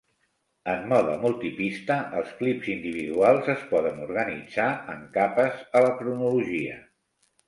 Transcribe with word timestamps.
En 0.71 0.85
mode 0.91 1.15
multipista, 1.25 1.97
els 2.21 2.31
clips 2.39 2.69
individuals 2.75 3.49
es 3.55 3.65
poden 3.73 3.99
organitzar 4.05 4.65
en 4.95 5.05
capes 5.19 5.61
a 5.79 5.83
la 5.85 5.93
cronologia. 6.01 6.79